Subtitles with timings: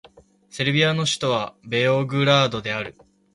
[0.49, 2.95] セルビアの首都はベオグラードである